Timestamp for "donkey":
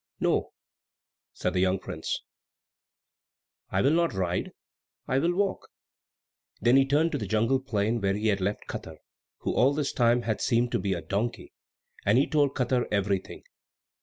11.03-11.53